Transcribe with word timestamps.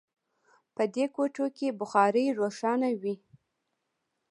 په 0.75 0.83
دې 0.95 1.05
کوټو 1.15 1.45
کې 1.57 1.67
بخارۍ 1.79 2.25
روښانه 2.39 2.89
وي 3.01 3.15